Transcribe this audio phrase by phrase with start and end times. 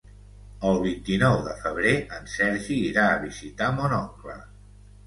[0.69, 4.43] El vint-i-nou de febrer en Sergi irà a visitar mon oncle.